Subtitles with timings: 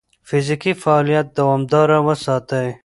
[0.27, 2.67] فزیکي فعالیت دوامداره وساتئ.